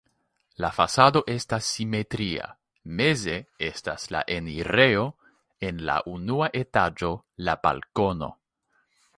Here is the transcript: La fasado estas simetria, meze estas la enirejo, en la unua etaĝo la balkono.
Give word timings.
La 0.63 0.69
fasado 0.75 1.21
estas 1.33 1.67
simetria, 1.73 2.47
meze 3.01 3.37
estas 3.69 4.07
la 4.15 4.23
enirejo, 4.39 5.05
en 5.69 5.85
la 5.91 6.01
unua 6.17 6.51
etaĝo 6.65 7.13
la 7.49 7.57
balkono. 7.69 8.33